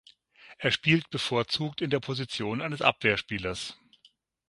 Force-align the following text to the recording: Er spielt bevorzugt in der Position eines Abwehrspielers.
Er 0.57 0.71
spielt 0.71 1.11
bevorzugt 1.11 1.79
in 1.79 1.91
der 1.91 1.99
Position 1.99 2.59
eines 2.63 2.81
Abwehrspielers. 2.81 3.77